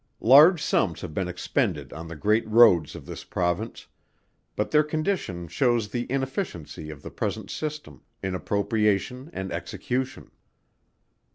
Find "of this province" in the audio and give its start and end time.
2.95-3.85